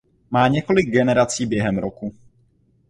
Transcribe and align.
Má 0.31 0.47
několik 0.47 0.89
generací 0.89 1.45
během 1.45 1.77
roku. 1.77 2.13